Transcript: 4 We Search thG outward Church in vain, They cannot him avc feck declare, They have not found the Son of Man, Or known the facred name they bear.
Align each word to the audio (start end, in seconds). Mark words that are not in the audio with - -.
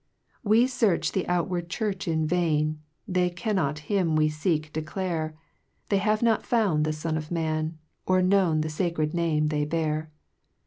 4 0.41 0.49
We 0.49 0.65
Search 0.65 1.11
thG 1.11 1.25
outward 1.27 1.69
Church 1.69 2.07
in 2.07 2.25
vain, 2.25 2.81
They 3.07 3.29
cannot 3.29 3.77
him 3.85 4.17
avc 4.17 4.31
feck 4.31 4.73
declare, 4.73 5.35
They 5.89 5.99
have 5.99 6.23
not 6.23 6.43
found 6.43 6.85
the 6.85 6.91
Son 6.91 7.17
of 7.17 7.29
Man, 7.29 7.77
Or 8.07 8.19
known 8.23 8.61
the 8.61 8.67
facred 8.69 9.13
name 9.13 9.49
they 9.49 9.63
bear. 9.63 10.09